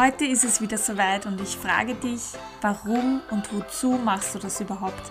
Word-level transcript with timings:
Heute 0.00 0.26
ist 0.26 0.44
es 0.44 0.60
wieder 0.60 0.78
soweit 0.78 1.26
und 1.26 1.40
ich 1.40 1.56
frage 1.56 1.96
dich, 1.96 2.20
warum 2.60 3.20
und 3.32 3.52
wozu 3.52 3.98
machst 4.04 4.32
du 4.32 4.38
das 4.38 4.60
überhaupt? 4.60 5.10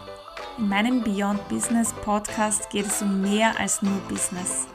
In 0.58 0.70
meinem 0.70 1.04
Beyond 1.04 1.46
Business 1.50 1.92
Podcast 1.92 2.70
geht 2.70 2.86
es 2.86 3.02
um 3.02 3.20
mehr 3.20 3.60
als 3.60 3.82
nur 3.82 3.98
Business. 4.08 4.66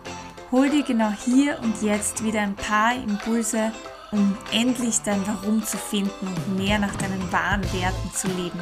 Hol 0.50 0.68
dir 0.68 0.82
genau 0.82 1.10
hier 1.24 1.58
und 1.62 1.80
jetzt 1.80 2.22
wieder 2.22 2.42
ein 2.42 2.56
paar 2.56 2.94
Impulse, 2.94 3.72
um 4.10 4.36
endlich 4.52 5.00
dein 5.00 5.26
Warum 5.26 5.64
zu 5.64 5.78
finden 5.78 6.26
und 6.26 6.58
mehr 6.58 6.78
nach 6.78 6.94
deinen 6.96 7.32
wahren 7.32 7.64
Werten 7.72 8.12
zu 8.12 8.28
leben. 8.28 8.60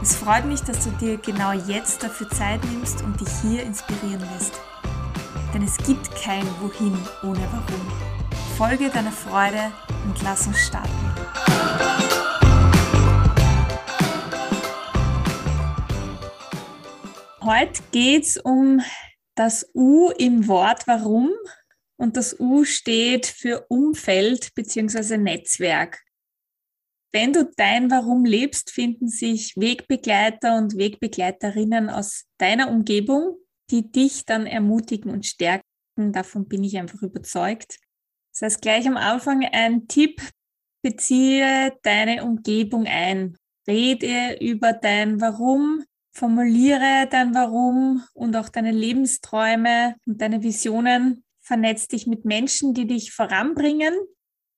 Es 0.00 0.14
freut 0.14 0.44
mich, 0.44 0.60
dass 0.60 0.84
du 0.84 0.90
dir 1.04 1.16
genau 1.16 1.50
jetzt 1.50 2.04
dafür 2.04 2.30
Zeit 2.30 2.64
nimmst 2.66 3.02
und 3.02 3.20
dich 3.20 3.32
hier 3.42 3.64
inspirieren 3.64 4.24
lässt. 4.34 4.60
Denn 5.52 5.64
es 5.64 5.76
gibt 5.78 6.14
kein 6.14 6.46
Wohin 6.60 6.96
ohne 7.24 7.42
Warum. 7.50 7.92
Folge 8.56 8.88
deiner 8.88 9.10
Freude 9.10 9.72
und 10.04 10.22
lass 10.22 10.46
uns 10.46 10.58
starten. 10.58 10.90
Heute 17.42 17.82
geht 17.90 18.24
es 18.24 18.36
um 18.36 18.80
das 19.34 19.70
U 19.74 20.10
im 20.10 20.46
Wort 20.48 20.86
Warum 20.86 21.30
und 21.96 22.16
das 22.16 22.38
U 22.38 22.64
steht 22.64 23.26
für 23.26 23.66
Umfeld 23.68 24.54
bzw. 24.54 25.16
Netzwerk. 25.16 26.00
Wenn 27.12 27.32
du 27.32 27.50
dein 27.56 27.90
Warum 27.90 28.24
lebst, 28.24 28.70
finden 28.70 29.08
sich 29.08 29.54
Wegbegleiter 29.56 30.56
und 30.56 30.76
Wegbegleiterinnen 30.76 31.90
aus 31.90 32.26
deiner 32.38 32.70
Umgebung, 32.70 33.36
die 33.70 33.90
dich 33.90 34.24
dann 34.26 34.46
ermutigen 34.46 35.10
und 35.10 35.26
stärken. 35.26 35.64
Davon 35.96 36.46
bin 36.46 36.62
ich 36.62 36.78
einfach 36.78 37.02
überzeugt. 37.02 37.78
Das 38.40 38.54
heißt, 38.54 38.62
gleich 38.62 38.86
am 38.88 38.96
Anfang 38.96 39.44
ein 39.44 39.86
Tipp, 39.86 40.22
beziehe 40.82 41.76
deine 41.82 42.24
Umgebung 42.24 42.86
ein. 42.86 43.36
Rede 43.68 44.38
über 44.40 44.72
dein 44.72 45.20
Warum, 45.20 45.84
formuliere 46.12 47.06
dein 47.10 47.34
Warum 47.34 48.02
und 48.14 48.34
auch 48.36 48.48
deine 48.48 48.72
Lebensträume 48.72 49.96
und 50.06 50.22
deine 50.22 50.42
Visionen. 50.42 51.22
Vernetz 51.42 51.86
dich 51.86 52.06
mit 52.06 52.24
Menschen, 52.24 52.72
die 52.72 52.86
dich 52.86 53.12
voranbringen, 53.12 53.94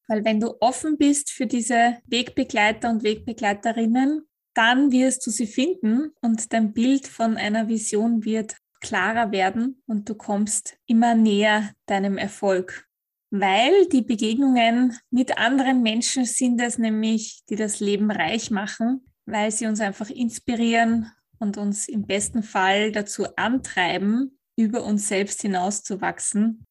weil 0.06 0.24
wenn 0.24 0.38
du 0.38 0.54
offen 0.60 0.96
bist 0.96 1.30
für 1.30 1.46
diese 1.46 1.98
Wegbegleiter 2.06 2.88
und 2.88 3.02
Wegbegleiterinnen, 3.02 4.28
dann 4.54 4.92
wirst 4.92 5.26
du 5.26 5.30
sie 5.30 5.46
finden 5.48 6.12
und 6.20 6.52
dein 6.52 6.72
Bild 6.72 7.08
von 7.08 7.36
einer 7.36 7.66
Vision 7.66 8.24
wird 8.24 8.56
klarer 8.80 9.32
werden 9.32 9.82
und 9.86 10.08
du 10.08 10.14
kommst 10.14 10.76
immer 10.86 11.14
näher 11.14 11.72
deinem 11.86 12.16
Erfolg 12.16 12.86
weil 13.32 13.86
die 13.86 14.02
Begegnungen 14.02 14.94
mit 15.10 15.38
anderen 15.38 15.82
Menschen 15.82 16.26
sind 16.26 16.60
es 16.60 16.76
nämlich, 16.76 17.40
die 17.48 17.56
das 17.56 17.80
Leben 17.80 18.10
reich 18.10 18.50
machen, 18.50 19.06
weil 19.24 19.50
sie 19.50 19.66
uns 19.66 19.80
einfach 19.80 20.10
inspirieren 20.10 21.10
und 21.38 21.56
uns 21.56 21.88
im 21.88 22.06
besten 22.06 22.42
Fall 22.42 22.92
dazu 22.92 23.24
antreiben, 23.36 24.38
über 24.54 24.84
uns 24.84 25.08
selbst 25.08 25.40
hinauszuwachsen. 25.40 26.66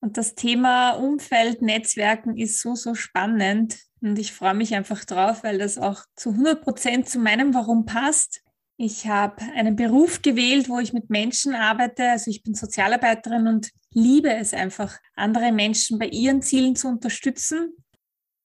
Und 0.00 0.16
das 0.16 0.34
Thema 0.34 0.92
Umfeld, 0.92 1.60
Netzwerken 1.60 2.38
ist 2.38 2.62
so, 2.62 2.74
so 2.74 2.94
spannend. 2.94 3.76
Und 4.00 4.18
ich 4.18 4.32
freue 4.32 4.54
mich 4.54 4.74
einfach 4.74 5.04
drauf, 5.04 5.44
weil 5.44 5.58
das 5.58 5.76
auch 5.76 6.02
zu 6.16 6.30
100 6.30 6.62
Prozent 6.62 7.10
zu 7.10 7.18
meinem 7.18 7.52
Warum 7.52 7.84
passt. 7.84 8.40
Ich 8.78 9.06
habe 9.06 9.42
einen 9.54 9.76
Beruf 9.76 10.22
gewählt, 10.22 10.70
wo 10.70 10.78
ich 10.78 10.94
mit 10.94 11.10
Menschen 11.10 11.54
arbeite. 11.54 12.08
Also 12.10 12.30
ich 12.30 12.42
bin 12.42 12.54
Sozialarbeiterin 12.54 13.46
und 13.48 13.70
liebe 13.94 14.32
es 14.34 14.52
einfach, 14.52 14.98
andere 15.14 15.52
Menschen 15.52 15.98
bei 15.98 16.08
ihren 16.08 16.42
Zielen 16.42 16.76
zu 16.76 16.88
unterstützen. 16.88 17.72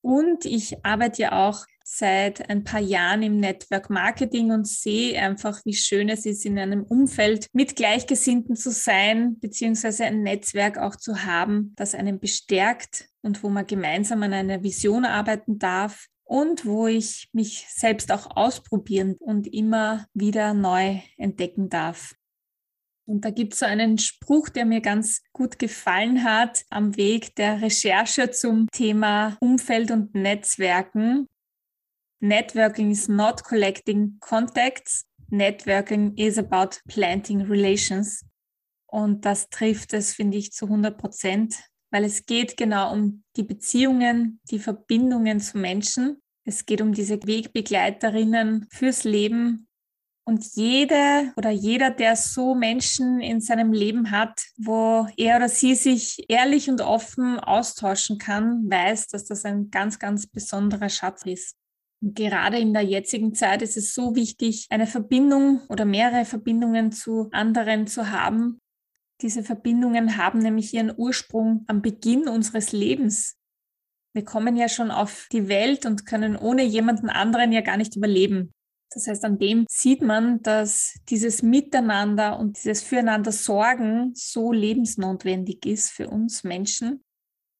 Und 0.02 0.46
ich 0.46 0.86
arbeite 0.86 1.24
ja 1.24 1.50
auch 1.50 1.66
seit 1.92 2.50
ein 2.50 2.64
paar 2.64 2.80
Jahren 2.80 3.24
im 3.24 3.38
Network 3.38 3.90
Marketing 3.90 4.52
und 4.52 4.68
sehe 4.68 5.20
einfach, 5.20 5.60
wie 5.66 5.74
schön 5.74 6.08
es 6.08 6.26
ist, 6.26 6.46
in 6.46 6.60
einem 6.60 6.84
Umfeld 6.84 7.48
mit 7.52 7.76
Gleichgesinnten 7.76 8.56
zu 8.56 8.72
sein, 8.72 9.40
beziehungsweise 9.40 10.06
ein 10.06 10.22
Netzwerk 10.22 10.78
auch 10.78 10.96
zu 10.96 11.26
haben, 11.26 11.74
das 11.76 11.96
einen 11.96 12.20
bestärkt 12.20 13.10
und 13.22 13.42
wo 13.42 13.50
man 13.50 13.66
gemeinsam 13.66 14.22
an 14.22 14.34
einer 14.34 14.62
Vision 14.62 15.04
arbeiten 15.04 15.58
darf 15.58 16.06
und 16.24 16.64
wo 16.68 16.86
ich 16.86 17.28
mich 17.34 17.66
selbst 17.70 18.12
auch 18.12 18.38
ausprobieren 18.38 19.16
und 19.20 19.52
immer 19.52 20.06
wieder 20.14 20.54
neu 20.54 21.00
entdecken 21.18 21.70
darf. 21.70 22.14
Und 23.10 23.26
da 23.26 23.32
gibt 23.32 23.54
es 23.54 23.60
so 23.60 23.66
einen 23.66 23.98
Spruch, 23.98 24.50
der 24.50 24.66
mir 24.66 24.82
ganz 24.82 25.24
gut 25.34 25.58
gefallen 25.58 26.24
hat 26.24 26.64
am 26.70 26.96
Weg 26.96 27.36
der 27.36 27.62
Recherche 27.62 28.30
zum 28.30 28.68
Thema 28.72 29.36
Umfeld 29.40 29.90
und 29.90 30.14
Netzwerken. 30.14 31.26
Networking 32.22 32.92
is 32.92 33.08
not 33.08 33.44
collecting 33.44 34.18
contacts. 34.20 35.06
Networking 35.30 36.16
is 36.18 36.38
about 36.38 36.78
planting 36.88 37.42
relations. 37.42 38.24
Und 38.86 39.26
das 39.26 39.50
trifft 39.50 39.94
es, 39.94 40.14
finde 40.14 40.38
ich, 40.38 40.52
zu 40.52 40.66
100 40.66 40.98
Prozent 40.98 41.70
weil 41.92 42.04
es 42.04 42.26
geht 42.26 42.58
genau 42.58 42.94
um 42.94 43.24
die 43.36 43.44
Beziehungen, 43.44 44.40
die 44.50 44.60
Verbindungen 44.60 45.40
zu 45.40 45.58
Menschen. 45.58 46.22
Es 46.46 46.66
geht 46.66 46.82
um 46.82 46.94
diese 46.94 47.16
Wegbegleiterinnen 47.26 48.68
fürs 48.72 49.04
Leben. 49.04 49.68
Und 50.30 50.46
jede 50.56 51.34
oder 51.38 51.50
jeder, 51.50 51.90
der 51.90 52.16
so 52.16 52.54
Menschen 52.54 53.20
in 53.20 53.42
seinem 53.42 53.74
Leben 53.74 54.12
hat, 54.12 54.46
wo 54.58 55.08
er 55.18 55.38
oder 55.38 55.50
sie 55.50 55.74
sich 55.74 56.24
ehrlich 56.30 56.70
und 56.70 56.82
offen 56.82 57.40
austauschen 57.40 58.20
kann, 58.20 58.70
weiß, 58.70 59.08
dass 59.08 59.26
das 59.26 59.44
ein 59.44 59.72
ganz, 59.72 59.98
ganz 59.98 60.28
besonderer 60.28 60.90
Schatz 60.90 61.26
ist. 61.26 61.56
Und 62.00 62.16
gerade 62.16 62.60
in 62.60 62.74
der 62.74 62.84
jetzigen 62.84 63.34
Zeit 63.34 63.64
ist 63.64 63.76
es 63.76 63.96
so 63.96 64.16
wichtig, 64.16 64.68
eine 64.70 64.86
Verbindung 64.86 65.62
oder 65.68 65.84
mehrere 65.84 66.26
Verbindungen 66.26 66.92
zu 66.92 67.30
anderen 67.32 67.88
zu 67.88 68.12
haben, 68.12 68.60
diese 69.22 69.42
Verbindungen 69.42 70.16
haben 70.16 70.38
nämlich 70.38 70.72
ihren 70.76 70.94
Ursprung 70.96 71.66
am 71.66 71.82
Beginn 71.82 72.28
unseres 72.28 72.72
Lebens. 72.72 73.36
Wir 74.14 74.24
kommen 74.24 74.56
ja 74.56 74.70
schon 74.70 74.92
auf 74.92 75.28
die 75.32 75.48
Welt 75.48 75.88
und 75.88 76.06
können 76.06 76.36
ohne 76.36 76.64
jemanden 76.64 77.10
anderen 77.10 77.52
ja 77.52 77.62
gar 77.62 77.78
nicht 77.78 77.96
überleben. 77.96 78.54
Das 78.92 79.08
heißt, 79.08 79.24
an 79.26 79.38
dem 79.38 79.66
sieht 79.70 80.02
man, 80.02 80.42
dass 80.42 80.96
dieses 81.10 81.44
Miteinander 81.44 82.40
und 82.40 82.58
dieses 82.58 82.82
Füreinander 82.82 83.32
Sorgen 83.32 84.12
so 84.16 84.52
lebensnotwendig 84.52 85.66
ist 85.66 85.92
für 85.92 86.10
uns 86.10 86.44
Menschen. 86.44 87.04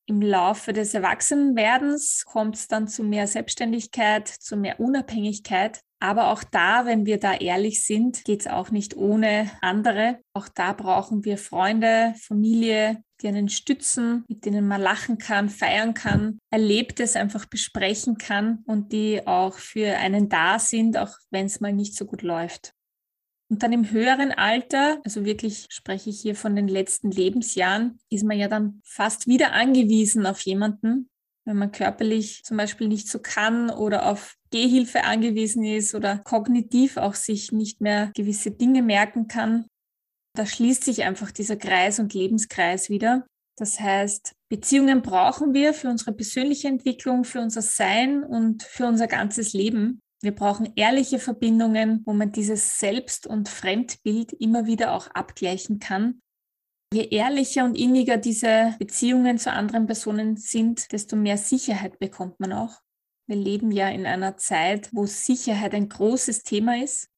Im 0.08 0.22
Laufe 0.22 0.74
des 0.74 0.96
Erwachsenwerdens 0.96 2.26
kommt 2.26 2.56
es 2.56 2.68
dann 2.68 2.88
zu 2.88 3.04
mehr 3.04 3.28
Selbstständigkeit, 3.28 4.28
zu 4.28 4.58
mehr 4.58 4.80
Unabhängigkeit. 4.80 5.82
Aber 6.00 6.32
auch 6.32 6.44
da, 6.44 6.88
wenn 6.88 7.06
wir 7.06 7.20
da 7.20 7.36
ehrlich 7.36 7.86
sind, 7.86 8.24
geht 8.24 8.42
es 8.42 8.48
auch 8.48 8.72
nicht 8.72 8.98
ohne 8.98 9.52
andere. 9.62 10.20
Auch 10.34 10.48
da 10.48 10.74
brauchen 10.74 11.26
wir 11.26 11.38
Freunde, 11.38 12.16
Familie, 12.26 13.04
die 13.22 13.28
einen 13.28 13.50
stützen, 13.50 14.24
mit 14.28 14.46
denen 14.46 14.68
man 14.68 14.82
lachen 14.82 15.18
kann, 15.18 15.50
feiern 15.50 15.94
kann, 15.94 16.40
Erlebtes 16.52 17.16
einfach 17.16 17.46
besprechen 17.46 18.18
kann 18.18 18.64
und 18.66 18.92
die 18.94 19.26
auch 19.28 19.56
für 19.58 19.98
einen 19.98 20.30
da 20.30 20.60
sind, 20.60 20.98
auch 20.98 21.16
wenn 21.30 21.46
es 21.46 21.60
mal 21.60 21.74
nicht 21.74 21.96
so 21.96 22.06
gut 22.06 22.22
läuft. 22.22 22.74
Und 23.52 23.64
dann 23.64 23.74
im 23.74 23.90
höheren 23.90 24.32
Alter, 24.32 25.02
also 25.04 25.26
wirklich 25.26 25.66
spreche 25.70 26.12
ich 26.12 26.22
hier 26.22 26.36
von 26.36 26.56
den 26.56 26.68
letzten 26.68 27.10
Lebensjahren, 27.10 28.00
ist 28.10 28.24
man 28.24 28.38
ja 28.38 28.48
dann 28.48 28.80
fast 28.86 29.28
wieder 29.28 29.54
angewiesen 29.54 30.28
auf 30.28 30.40
jemanden, 30.42 31.10
wenn 31.46 31.58
man 31.58 31.72
körperlich 31.72 32.44
zum 32.44 32.58
Beispiel 32.58 32.88
nicht 32.88 33.08
so 33.08 33.18
kann 33.18 33.72
oder 33.72 34.06
auf 34.06 34.36
Gehhilfe 34.52 35.04
angewiesen 35.04 35.64
ist 35.64 35.96
oder 35.96 36.20
kognitiv 36.20 36.98
auch 36.98 37.16
sich 37.16 37.52
nicht 37.52 37.82
mehr 37.82 38.12
gewisse 38.16 38.52
Dinge 38.52 38.84
merken 38.84 39.28
kann. 39.28 39.66
Da 40.40 40.46
schließt 40.46 40.86
sich 40.86 41.04
einfach 41.04 41.32
dieser 41.32 41.58
Kreis 41.58 42.00
und 42.00 42.14
Lebenskreis 42.14 42.90
wieder. 42.90 43.28
Das 43.58 43.78
heißt, 43.78 44.32
Beziehungen 44.50 45.02
brauchen 45.02 45.54
wir 45.54 45.74
für 45.74 45.90
unsere 45.90 46.14
persönliche 46.14 46.70
Entwicklung, 46.70 47.26
für 47.26 47.42
unser 47.42 47.62
Sein 47.62 48.24
und 48.24 48.64
für 48.64 48.86
unser 48.86 49.08
ganzes 49.08 49.52
Leben. 49.52 50.00
Wir 50.22 50.34
brauchen 50.34 50.72
ehrliche 50.78 51.20
Verbindungen, 51.20 52.04
wo 52.06 52.14
man 52.14 52.32
dieses 52.32 52.80
Selbst- 52.80 53.28
und 53.28 53.50
Fremdbild 53.50 54.32
immer 54.32 54.66
wieder 54.66 54.94
auch 54.94 55.08
abgleichen 55.08 55.80
kann 55.80 56.22
Je 56.94 57.10
ehrlicher 57.10 57.66
und 57.66 57.78
inniger 57.78 58.18
diese 58.18 58.76
Beziehungen 58.80 59.38
zu 59.38 59.52
anderen 59.52 59.86
Personen 59.88 60.38
sind, 60.38 60.92
desto 60.92 61.16
mehr 61.16 61.38
Sicherheit 61.38 62.00
bekommt 62.00 62.40
man 62.40 62.52
auch. 62.52 62.80
Wir 63.28 63.36
leben 63.36 63.72
ja 63.72 63.90
in 63.90 64.08
einer 64.08 64.38
Zeit, 64.38 64.90
wo 64.92 65.06
Sicherheit 65.06 65.76
ein 65.76 65.88
großes 65.88 66.42
Thema 66.42 66.82
ist. 66.82 67.09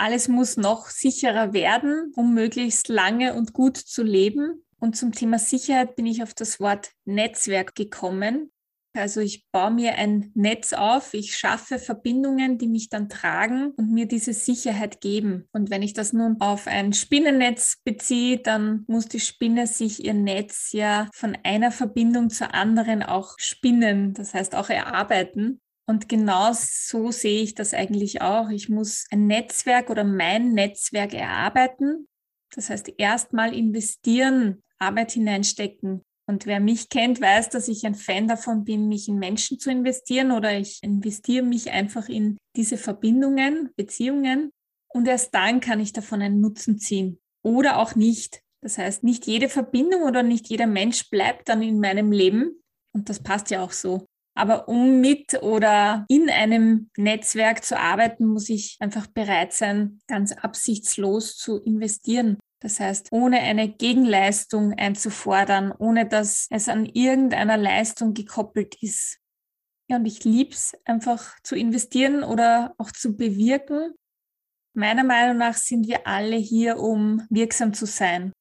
Alles 0.00 0.28
muss 0.28 0.56
noch 0.56 0.88
sicherer 0.88 1.52
werden, 1.52 2.10
um 2.16 2.32
möglichst 2.32 2.88
lange 2.88 3.34
und 3.34 3.52
gut 3.52 3.76
zu 3.76 4.02
leben. 4.02 4.64
Und 4.78 4.96
zum 4.96 5.12
Thema 5.12 5.38
Sicherheit 5.38 5.94
bin 5.94 6.06
ich 6.06 6.22
auf 6.22 6.32
das 6.32 6.58
Wort 6.58 6.92
Netzwerk 7.04 7.74
gekommen. 7.74 8.50
Also 8.94 9.20
ich 9.20 9.46
baue 9.52 9.70
mir 9.70 9.96
ein 9.96 10.32
Netz 10.34 10.72
auf, 10.72 11.12
ich 11.12 11.36
schaffe 11.36 11.78
Verbindungen, 11.78 12.56
die 12.56 12.66
mich 12.66 12.88
dann 12.88 13.10
tragen 13.10 13.72
und 13.76 13.92
mir 13.92 14.06
diese 14.06 14.32
Sicherheit 14.32 15.02
geben. 15.02 15.46
Und 15.52 15.68
wenn 15.68 15.82
ich 15.82 15.92
das 15.92 16.14
nun 16.14 16.40
auf 16.40 16.66
ein 16.66 16.94
Spinnennetz 16.94 17.82
beziehe, 17.84 18.38
dann 18.38 18.84
muss 18.88 19.06
die 19.06 19.20
Spinne 19.20 19.66
sich 19.66 20.02
ihr 20.02 20.14
Netz 20.14 20.72
ja 20.72 21.10
von 21.12 21.36
einer 21.44 21.72
Verbindung 21.72 22.30
zur 22.30 22.54
anderen 22.54 23.02
auch 23.02 23.34
spinnen, 23.36 24.14
das 24.14 24.32
heißt 24.32 24.54
auch 24.54 24.70
erarbeiten. 24.70 25.60
Und 25.90 26.08
genau 26.08 26.52
so 26.52 27.10
sehe 27.10 27.42
ich 27.42 27.56
das 27.56 27.74
eigentlich 27.74 28.22
auch. 28.22 28.48
Ich 28.50 28.68
muss 28.68 29.06
ein 29.10 29.26
Netzwerk 29.26 29.90
oder 29.90 30.04
mein 30.04 30.52
Netzwerk 30.52 31.12
erarbeiten. 31.14 32.06
Das 32.54 32.70
heißt, 32.70 32.92
erstmal 32.96 33.52
investieren, 33.52 34.62
Arbeit 34.78 35.10
hineinstecken. 35.10 36.02
Und 36.28 36.46
wer 36.46 36.60
mich 36.60 36.90
kennt, 36.90 37.20
weiß, 37.20 37.48
dass 37.48 37.66
ich 37.66 37.84
ein 37.84 37.96
Fan 37.96 38.28
davon 38.28 38.62
bin, 38.62 38.86
mich 38.86 39.08
in 39.08 39.18
Menschen 39.18 39.58
zu 39.58 39.68
investieren 39.68 40.30
oder 40.30 40.56
ich 40.56 40.78
investiere 40.84 41.42
mich 41.44 41.72
einfach 41.72 42.08
in 42.08 42.36
diese 42.54 42.76
Verbindungen, 42.76 43.70
Beziehungen. 43.74 44.52
Und 44.94 45.08
erst 45.08 45.34
dann 45.34 45.58
kann 45.58 45.80
ich 45.80 45.92
davon 45.92 46.22
einen 46.22 46.40
Nutzen 46.40 46.78
ziehen. 46.78 47.18
Oder 47.42 47.80
auch 47.80 47.96
nicht. 47.96 48.42
Das 48.62 48.78
heißt, 48.78 49.02
nicht 49.02 49.26
jede 49.26 49.48
Verbindung 49.48 50.02
oder 50.02 50.22
nicht 50.22 50.50
jeder 50.50 50.68
Mensch 50.68 51.10
bleibt 51.10 51.48
dann 51.48 51.62
in 51.62 51.80
meinem 51.80 52.12
Leben. 52.12 52.62
Und 52.94 53.08
das 53.08 53.20
passt 53.20 53.50
ja 53.50 53.64
auch 53.64 53.72
so. 53.72 54.06
Aber 54.36 54.68
um 54.68 55.00
mit 55.00 55.42
oder 55.42 56.04
in 56.08 56.30
einem 56.30 56.90
Netzwerk 56.96 57.64
zu 57.64 57.78
arbeiten, 57.78 58.26
muss 58.26 58.48
ich 58.48 58.76
einfach 58.80 59.06
bereit 59.06 59.52
sein, 59.52 60.00
ganz 60.06 60.32
absichtslos 60.32 61.36
zu 61.36 61.58
investieren. 61.58 62.38
Das 62.62 62.78
heißt, 62.78 63.08
ohne 63.10 63.40
eine 63.40 63.68
Gegenleistung 63.68 64.74
einzufordern, 64.74 65.72
ohne 65.72 66.06
dass 66.06 66.46
es 66.50 66.68
an 66.68 66.84
irgendeiner 66.84 67.56
Leistung 67.56 68.14
gekoppelt 68.14 68.76
ist. 68.82 69.18
Ja, 69.88 69.96
und 69.96 70.06
ich 70.06 70.22
liebe 70.24 70.52
es 70.52 70.76
einfach 70.84 71.34
zu 71.42 71.56
investieren 71.56 72.22
oder 72.22 72.74
auch 72.78 72.92
zu 72.92 73.16
bewirken. 73.16 73.94
Meiner 74.72 75.02
Meinung 75.02 75.38
nach 75.38 75.54
sind 75.54 75.88
wir 75.88 76.06
alle 76.06 76.36
hier, 76.36 76.78
um 76.78 77.26
wirksam 77.28 77.74
zu 77.74 77.86
sein. 77.86 78.32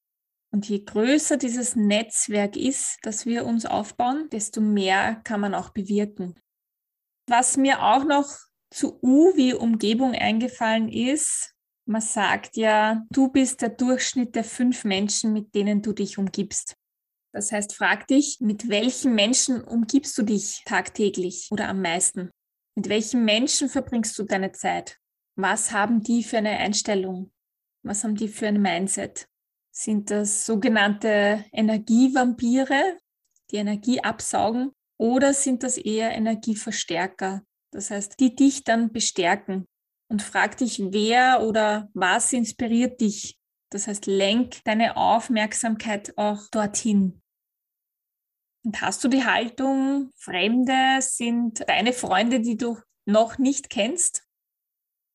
Und 0.51 0.67
je 0.67 0.83
größer 0.83 1.37
dieses 1.37 1.75
Netzwerk 1.75 2.55
ist, 2.55 2.97
das 3.03 3.25
wir 3.25 3.45
uns 3.45 3.65
aufbauen, 3.65 4.29
desto 4.31 4.61
mehr 4.61 5.15
kann 5.23 5.41
man 5.41 5.53
auch 5.53 5.69
bewirken. 5.69 6.39
Was 7.27 7.57
mir 7.57 7.83
auch 7.83 8.03
noch 8.03 8.27
zu 8.71 8.99
U 9.01 9.35
wie 9.35 9.53
Umgebung 9.53 10.13
eingefallen 10.13 10.89
ist, 10.89 11.55
man 11.85 12.01
sagt 12.01 12.55
ja, 12.55 13.03
du 13.09 13.29
bist 13.29 13.61
der 13.61 13.69
Durchschnitt 13.69 14.35
der 14.35 14.43
fünf 14.43 14.83
Menschen, 14.83 15.33
mit 15.33 15.53
denen 15.55 15.81
du 15.81 15.93
dich 15.93 16.17
umgibst. 16.17 16.75
Das 17.31 17.51
heißt, 17.51 17.75
frag 17.75 18.07
dich, 18.07 18.37
mit 18.39 18.69
welchen 18.69 19.13
Menschen 19.13 19.63
umgibst 19.63 20.17
du 20.17 20.23
dich 20.23 20.63
tagtäglich 20.65 21.47
oder 21.51 21.67
am 21.67 21.81
meisten? 21.81 22.31
Mit 22.75 22.89
welchen 22.89 23.25
Menschen 23.25 23.69
verbringst 23.69 24.17
du 24.17 24.23
deine 24.23 24.51
Zeit? 24.51 24.97
Was 25.35 25.71
haben 25.71 26.01
die 26.01 26.23
für 26.23 26.37
eine 26.37 26.57
Einstellung? 26.57 27.31
Was 27.83 28.03
haben 28.03 28.15
die 28.15 28.27
für 28.27 28.47
ein 28.47 28.61
Mindset? 28.61 29.27
Sind 29.81 30.11
das 30.11 30.45
sogenannte 30.45 31.45
Energievampire, 31.53 32.97
die 33.49 33.55
Energie 33.55 34.01
absaugen, 34.01 34.73
oder 34.97 35.33
sind 35.33 35.63
das 35.63 35.77
eher 35.77 36.11
Energieverstärker? 36.11 37.43
Das 37.71 37.89
heißt, 37.89 38.19
die 38.19 38.35
dich 38.35 38.65
dann 38.65 38.91
bestärken. 38.91 39.69
Und 40.09 40.21
frag 40.21 40.57
dich, 40.57 40.81
wer 40.91 41.43
oder 41.43 41.89
was 41.93 42.33
inspiriert 42.33 42.99
dich? 42.99 43.39
Das 43.69 43.87
heißt, 43.87 44.05
lenk 44.05 44.61
deine 44.65 44.97
Aufmerksamkeit 44.97 46.11
auch 46.17 46.49
dorthin. 46.51 47.21
Und 48.65 48.81
hast 48.81 49.01
du 49.05 49.07
die 49.07 49.23
Haltung, 49.23 50.11
Fremde 50.17 50.97
sind 50.99 51.63
deine 51.69 51.93
Freunde, 51.93 52.41
die 52.41 52.57
du 52.57 52.77
noch 53.05 53.37
nicht 53.37 53.69
kennst? 53.69 54.27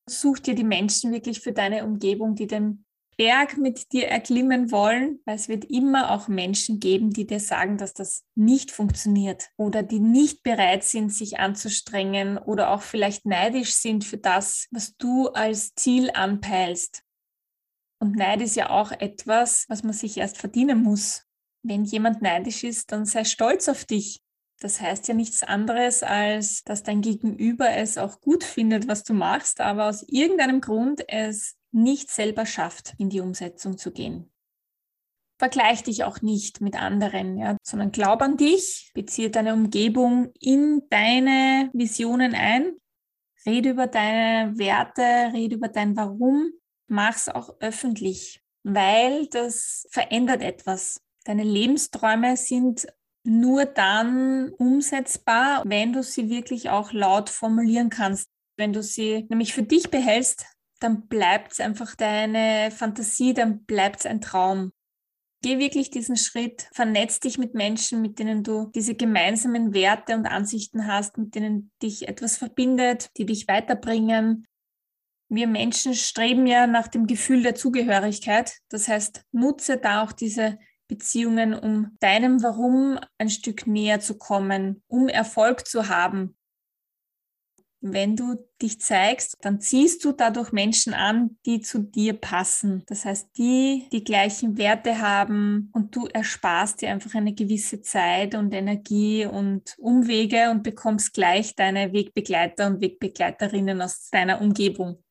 Such 0.08 0.38
dir 0.38 0.55
die 0.55 0.64
Menschen 0.64 1.12
wirklich 1.12 1.40
für 1.40 1.52
deine 1.52 1.84
Umgebung, 1.84 2.34
die 2.34 2.46
den 2.46 2.84
Berg 3.16 3.56
mit 3.56 3.93
dir 3.93 4.08
erklimmen 4.08 4.70
wollen, 4.70 5.20
weil 5.25 5.37
es 5.37 5.49
wird 5.49 5.64
immer 5.64 6.11
auch 6.11 6.28
Menschen 6.28 6.81
geben, 6.81 7.11
die 7.11 7.26
dir 7.26 7.40
sagen, 7.40 7.78
dass 7.78 7.94
das 7.94 8.25
nicht 8.34 8.70
funktioniert 8.70 9.50
oder 9.56 9.82
die 9.82 10.00
nicht 10.00 10.43
bereit 10.43 10.84
sind, 10.84 11.12
sich 11.12 11.38
anzustrengen 11.38 12.38
oder 12.38 12.70
auch 12.70 12.82
vielleicht 12.82 13.26
neidisch 13.26 13.75
sind 13.75 14.05
für 14.05 14.19
das, 14.19 14.66
was 14.70 14.96
du 14.96 15.28
als 15.28 15.75
Ziel 15.75 16.11
anpeilst. 16.12 17.02
Und 18.00 18.16
Neid 18.16 18.43
ist 18.43 18.56
ja 18.56 18.70
auch 18.70 18.93
etwas, 18.93 19.64
was 19.69 19.82
man 19.82 19.93
sich 19.93 20.19
erst 20.19 20.38
verdienen 20.38 20.82
muss. 20.82 21.25
Wenn 21.62 21.84
jemand 21.84 22.20
neidisch 22.20 22.64
ist, 22.64 22.93
dann 22.93 23.06
sei 23.06 23.25
stolz 23.25 23.69
auf 23.69 23.84
dich. 23.84 24.20
Das 24.61 24.81
heißt 24.81 25.08
ja 25.08 25.14
nichts 25.14 25.43
anderes, 25.43 26.02
als 26.02 26.62
dass 26.64 26.82
dein 26.82 27.00
Gegenüber 27.00 27.70
es 27.70 27.99
auch 27.99 28.20
gut 28.20 28.44
findet, 28.44 28.88
was 28.88 29.05
du 29.05 29.14
machst, 29.14 29.61
aber 29.61 29.88
aus 29.88 30.05
irgendeinem 30.08 30.61
Grund 30.61 31.02
es 31.08 31.56
nicht 31.75 32.11
selber 32.11 32.47
schafft, 32.47 32.94
in 32.99 33.11
die 33.11 33.21
Umsetzung 33.21 33.76
zu 33.76 33.93
gehen. 33.93 34.31
Vergleich 35.38 35.82
dich 35.82 36.05
auch 36.05 36.23
nicht 36.23 36.61
mit 36.61 36.81
anderen, 36.81 37.37
ja, 37.37 37.56
sondern 37.62 37.91
glaub 37.91 38.23
an 38.23 38.37
dich, 38.37 38.93
beziehe 38.94 39.31
deine 39.31 39.53
Umgebung 39.53 40.32
in 40.41 40.82
deine 40.91 41.71
Visionen 41.73 42.35
ein, 42.35 42.73
rede 43.44 43.71
über 43.71 43.88
deine 43.88 44.56
Werte, 44.56 45.32
rede 45.32 45.56
über 45.56 45.69
dein 45.69 45.97
Warum, 45.97 46.53
mach's 46.87 47.29
auch 47.29 47.56
öffentlich, 47.61 48.41
weil 48.62 49.26
das 49.26 49.87
verändert 49.91 50.41
etwas. 50.41 51.00
Deine 51.25 51.43
Lebensträume 51.43 52.37
sind 52.37 52.87
nur 53.25 53.65
dann 53.65 54.50
umsetzbar, 54.50 55.62
wenn 55.67 55.93
du 55.93 56.03
sie 56.03 56.29
wirklich 56.29 56.71
auch 56.71 56.93
laut 56.93 57.31
formulieren 57.31 57.91
kannst. 57.91 58.29
Wenn 58.56 58.73
du 58.73 58.82
sie 58.82 59.26
nämlich 59.31 59.53
für 59.53 59.62
dich 59.62 59.91
behältst, 59.91 60.47
dann 60.85 61.09
bleibt 61.09 61.53
es 61.53 61.61
einfach 61.61 61.95
deine 61.97 62.71
Fantasie, 62.71 63.33
dann 63.33 63.65
bleibt 63.65 64.01
es 64.01 64.07
ein 64.07 64.21
Traum. 64.21 64.73
Geh 65.43 65.59
wirklich 65.59 65.91
diesen 65.91 66.17
Schritt, 66.17 66.69
vernetz 66.73 67.21
dich 67.21 67.39
mit 67.39 67.55
Menschen, 67.55 68.01
mit 68.01 68.19
denen 68.19 68.43
du 68.43 68.71
diese 68.75 68.95
gemeinsamen 68.95 69.75
Werte 69.75 70.15
und 70.15 70.27
Ansichten 70.27 70.87
hast, 70.87 71.19
mit 71.19 71.35
denen 71.35 71.71
dich 71.83 72.09
etwas 72.09 72.37
verbindet, 72.37 73.11
die 73.17 73.27
dich 73.27 73.49
weiterbringen. 73.49 74.47
Wir 75.29 75.47
Menschen 75.47 75.95
streben 75.95 76.47
ja 76.47 76.67
nach 76.67 76.89
dem 76.89 77.07
Gefühl 77.07 77.43
der 77.43 77.55
Zugehörigkeit. 77.55 78.59
Das 78.69 78.89
heißt, 78.89 79.23
nutze 79.33 79.79
da 79.79 80.03
auch 80.03 80.13
diese 80.13 80.59
Beziehungen, 80.87 81.55
um 81.55 81.97
deinem 82.01 82.43
Warum 82.43 82.99
ein 83.19 83.31
Stück 83.31 83.67
näher 83.67 84.01
zu 84.01 84.17
kommen, 84.17 84.83
um 84.87 85.09
Erfolg 85.09 85.67
zu 85.67 85.89
haben, 85.89 86.37
wenn 87.87 88.17
du 88.17 88.37
dich 88.63 88.81
zeigst, 88.81 89.37
dann 89.43 89.61
ziehst 89.61 90.05
du 90.05 90.13
dadurch 90.13 90.53
Menschen 90.53 90.95
an, 90.95 91.37
die 91.45 91.61
zu 91.61 91.81
dir 91.81 92.15
passen. 92.15 92.83
Das 92.87 93.05
heißt, 93.05 93.37
die 93.37 93.89
die 93.93 94.03
gleichen 94.03 94.57
Werte 94.57 95.01
haben 95.03 95.71
und 95.75 95.95
du 95.95 96.07
ersparst 96.07 96.81
dir 96.81 96.91
einfach 96.91 97.15
eine 97.15 97.35
gewisse 97.35 97.83
Zeit 97.83 98.35
und 98.35 98.55
Energie 98.55 99.27
und 99.27 99.75
Umwege 99.77 100.51
und 100.51 100.63
bekommst 100.63 101.12
gleich 101.12 101.55
deine 101.57 101.93
Wegbegleiter 101.93 102.69
und 102.69 102.81
Wegbegleiterinnen 102.81 103.83
aus 103.83 104.09
deiner 104.11 104.41
Umgebung. 104.41 105.05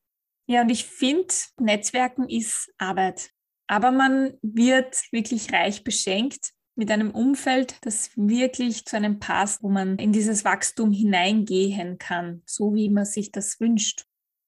Ja, 0.47 0.61
und 0.61 0.69
ich 0.69 0.85
finde, 0.85 1.33
Netzwerken 1.59 2.27
ist 2.27 2.73
Arbeit. 2.79 3.29
Aber 3.67 3.91
man 3.91 4.33
wird 4.41 4.99
wirklich 5.11 5.53
reich 5.53 5.83
beschenkt, 5.83 6.53
mit 6.75 6.89
einem 6.91 7.11
Umfeld, 7.11 7.77
das 7.81 8.11
wirklich 8.15 8.85
zu 8.85 8.97
einem 8.97 9.19
passt, 9.19 9.61
wo 9.63 9.69
man 9.69 9.97
in 9.97 10.11
dieses 10.11 10.43
Wachstum 10.43 10.91
hineingehen 10.91 11.97
kann, 11.97 12.41
so 12.45 12.73
wie 12.73 12.89
man 12.89 13.05
sich 13.05 13.31
das 13.31 13.59
wünscht. 13.59 14.05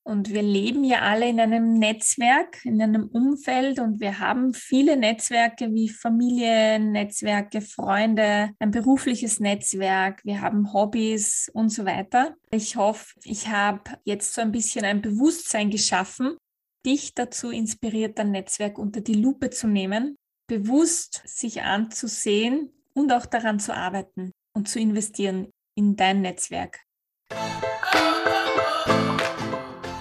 Und 0.08 0.32
wir 0.32 0.44
leben 0.44 0.84
ja 0.84 1.02
alle 1.02 1.28
in 1.28 1.40
einem 1.40 1.80
Netzwerk, 1.80 2.64
in 2.64 2.80
einem 2.80 3.08
Umfeld 3.08 3.80
und 3.80 4.00
wir 4.00 4.20
haben 4.20 4.54
viele 4.54 4.98
Netzwerke 4.98 5.74
wie 5.74 5.90
Familiennetzwerke, 5.90 7.62
Freunde, 7.62 8.52
ein 8.60 8.70
berufliches 8.70 9.40
Netzwerk, 9.40 10.24
wir 10.24 10.42
haben 10.42 10.74
Hobbys 10.74 11.50
und 11.54 11.70
so 11.70 11.86
weiter. 11.86 12.36
Ich 12.52 12.76
hoffe, 12.76 13.16
ich 13.24 13.48
habe 13.48 13.82
jetzt 14.04 14.36
so 14.36 14.42
ein 14.42 14.52
bisschen 14.52 14.86
ein 14.86 15.02
Bewusstsein 15.02 15.72
geschaffen, 15.72 16.38
dich 16.86 17.16
dazu 17.16 17.50
inspiriert, 17.50 18.20
dein 18.20 18.30
Netzwerk 18.30 18.78
unter 18.78 19.02
die 19.02 19.16
Lupe 19.16 19.50
zu 19.50 19.68
nehmen 19.68 20.18
bewusst 20.48 21.22
sich 21.26 21.62
anzusehen 21.62 22.72
und 22.94 23.12
auch 23.12 23.26
daran 23.26 23.60
zu 23.60 23.76
arbeiten 23.76 24.32
und 24.54 24.70
zu 24.70 24.80
investieren 24.80 25.50
in 25.76 25.96
dein 25.96 26.22
Netzwerk. 26.22 26.80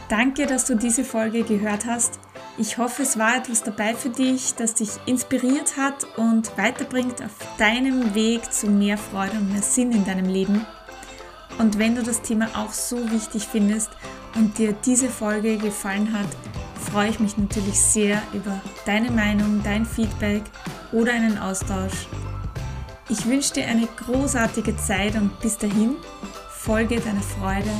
Danke, 0.08 0.46
dass 0.46 0.66
du 0.66 0.76
diese 0.76 1.02
Folge 1.02 1.42
gehört 1.42 1.86
hast. 1.86 2.20
Ich 2.56 2.78
hoffe, 2.78 3.02
es 3.02 3.18
war 3.18 3.36
etwas 3.36 3.64
dabei 3.64 3.94
für 3.94 4.10
dich, 4.10 4.54
das 4.54 4.74
dich 4.74 4.90
inspiriert 5.06 5.76
hat 5.76 6.06
und 6.16 6.56
weiterbringt 6.56 7.20
auf 7.20 7.36
deinem 7.58 8.14
Weg 8.14 8.52
zu 8.52 8.68
mehr 8.68 8.96
Freude 8.96 9.32
und 9.32 9.50
mehr 9.50 9.62
Sinn 9.62 9.90
in 9.90 10.04
deinem 10.04 10.26
Leben. 10.26 10.64
Und 11.58 11.78
wenn 11.78 11.96
du 11.96 12.02
das 12.02 12.22
Thema 12.22 12.46
auch 12.54 12.72
so 12.72 13.10
wichtig 13.10 13.48
findest 13.48 13.90
und 14.36 14.58
dir 14.58 14.72
diese 14.72 15.08
Folge 15.08 15.56
gefallen 15.56 16.12
hat, 16.12 16.28
freue 16.90 17.10
ich 17.10 17.20
mich 17.20 17.36
natürlich 17.36 17.78
sehr 17.78 18.22
über 18.32 18.60
deine 18.86 19.10
Meinung, 19.10 19.62
dein 19.62 19.84
Feedback 19.84 20.42
oder 20.92 21.12
einen 21.12 21.38
Austausch. 21.38 22.06
Ich 23.08 23.26
wünsche 23.26 23.54
dir 23.54 23.66
eine 23.66 23.86
großartige 23.86 24.76
Zeit 24.76 25.14
und 25.16 25.38
bis 25.40 25.58
dahin 25.58 25.96
folge 26.50 27.00
deiner 27.00 27.22
Freude 27.22 27.70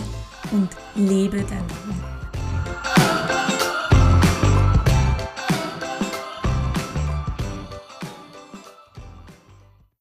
und 0.53 0.69
lebe 0.95 1.39
dein 1.39 1.59
Ruhm. 1.59 2.14